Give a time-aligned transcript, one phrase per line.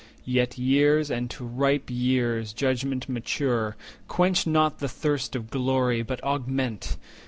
[0.25, 3.75] Yet years, and to ripe years judgment mature,
[4.07, 6.97] Quench not the thirst of glory, but augment.